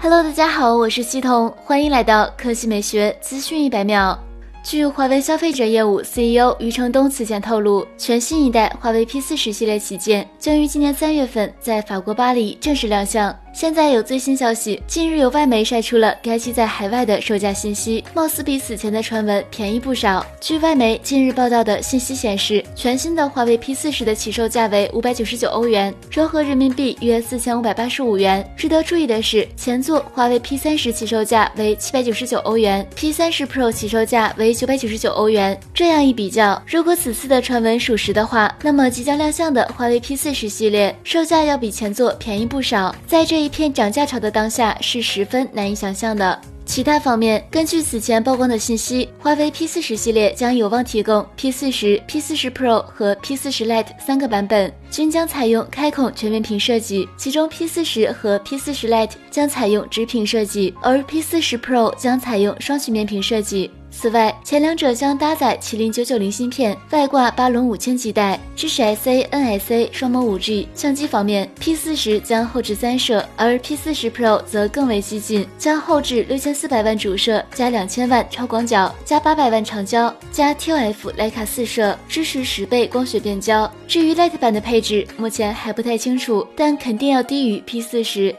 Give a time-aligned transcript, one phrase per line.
[0.00, 4.16] Hello，大家好，我是西彤，欢迎来到科技美学资讯一百秒。
[4.62, 13.36] 据华为消费者业务 CEO 余承东此前透露，全新一代华为 P 四十系列旗舰将于今年三月份在法国巴黎正式亮相。
[13.58, 20.24] 现在有最新消息，近日有外媒晒出了该机在海外的售价信息，貌似比此前的传闻便宜不少。
[20.40, 28.48] 据外媒近日报道的信息显示，全新的华为 P 四十的起售价为五百九十九欧元，折合人民币约四千五百八十五元。
[28.56, 35.58] 值得注意的是，前作华为 P 三十起售价为七百九十九欧元，P 三十 Pro 起售价为九百九十九欧元。
[35.74, 42.94] 这样一比较，如果此次的传闻属实的话，那么即将亮相的华为 P 四十系列售价要比前作便宜不少。
[43.04, 46.38] 在这一一片涨价潮的当下，是十分难以想象的。
[46.66, 57.08] 其他方面，根据此前曝光的信息，华为 P 四十系列将有望提供 P 四十、P 四十 Pro 和 P 四十 Lite 三个版本，均将采用开孔全面屏设计。
[57.16, 63.70] 其中 P 四十和 P 四十 Lite 将采用直屏设计，而 P 四十 Pro 将采用双曲面屏设计。
[63.90, 70.68] 此外，前两者将搭载麒麟九九零芯片，外挂八龙五千基带，支持 SA、NSA 双模五 G。
[70.74, 83.68] 相机方面，P 四十将后置三摄，而 P 四十 Pro 则更为激进，将后置六千四百万主摄加两千万超广角加八百万长焦加 TOF 徕卡四摄，支持十倍光学变焦。
[83.88, 88.34] 至于 Lite 版的配置，目前还不太清楚，但肯定要低于 P 四十。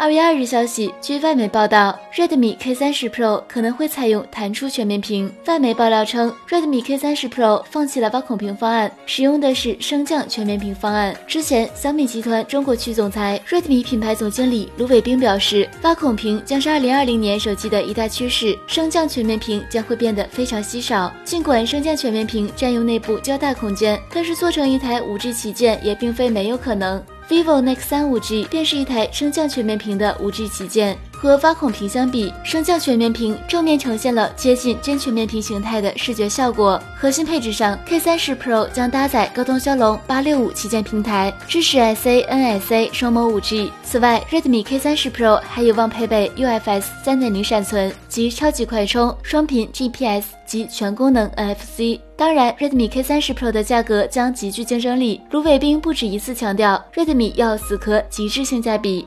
[0.00, 5.30] 二月二日消息，据外媒报道，Redmi K 三十 Pro 可能会采用弹出全面屏。
[5.44, 11.14] 外媒爆料称，Redmi K 三十 Pro 放弃了挖孔屏方案，使用的是升降全面屏方案。
[11.26, 21.12] 之前，小米集团中国区总裁、Redmi 品牌总经理卢伟冰表示，挖孔屏将是二零二零年手机的一大趋势，升降全面屏将会变得非常稀少。
[21.26, 27.04] 尽管升降全面屏占用内部较大空间，但是做成一台五 G 旗舰也并非没有可能。
[27.28, 31.09] Vivo Nex 3 5G 便是一台升降全面屏的 5G 旗舰。
[31.20, 36.82] 和挖孔屏相比，升降全面屏正面呈现了接近真全面屏形态的视觉效果。
[36.96, 43.70] 核心配置上，K 三十 Pro 将搭载高通骁龙八六五旗舰平台，支持 SA、NSA 双模五 G。
[43.82, 52.00] 此外，Redmi K 三十 Pro 还有望配备 UFS 三点零闪存及超级快充、双频 GPS 及全功能 NFC。
[52.16, 55.20] 当然，Redmi K 三十 Pro 的价格将极具竞争力。
[55.30, 59.06] 卢伟冰不止一次强调，Redmi 要死磕极致性价比。